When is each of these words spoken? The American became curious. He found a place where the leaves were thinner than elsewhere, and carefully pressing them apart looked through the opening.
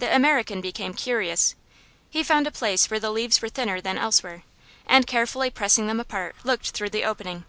The 0.00 0.14
American 0.14 0.60
became 0.60 0.92
curious. 0.92 1.54
He 2.10 2.22
found 2.22 2.46
a 2.46 2.50
place 2.50 2.90
where 2.90 3.00
the 3.00 3.10
leaves 3.10 3.40
were 3.40 3.48
thinner 3.48 3.80
than 3.80 3.96
elsewhere, 3.96 4.42
and 4.86 5.06
carefully 5.06 5.48
pressing 5.48 5.86
them 5.86 5.98
apart 5.98 6.36
looked 6.44 6.72
through 6.72 6.90
the 6.90 7.04
opening. 7.06 7.46